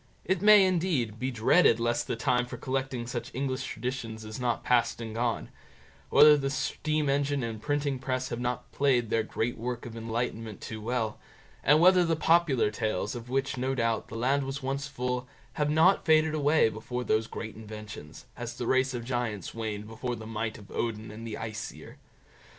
[0.25, 4.63] It may, indeed, be dreaded lest the time for collecting such English traditions is not
[4.63, 5.49] past and gone;
[6.09, 10.59] whether the steam engine and printing press have not played their great work of enlightenment
[10.59, 11.19] too well;
[11.63, 15.69] and whether the popular tales, of which, no doubt, the land was once full, have
[15.69, 20.25] not faded away before those great inventions, as the race of Giants waned before the
[20.25, 21.99] might of Odin and the Aesir.